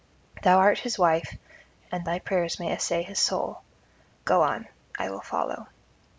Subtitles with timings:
[0.41, 1.37] Thou art his wife,
[1.91, 3.61] and thy prayers may essay his soul.
[4.25, 5.67] Go on; I will follow.'